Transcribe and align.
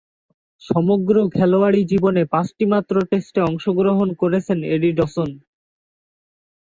সমগ্র 0.61 1.15
খেলোয়াড়ী 1.35 1.81
জীবনে 1.91 2.21
পাঁচটিমাত্র 2.33 2.95
টেস্টে 3.09 3.39
অংশগ্রহণ 3.49 4.09
করেছেন 4.21 4.57
এডি 4.73 4.89
ডসন। 4.97 5.29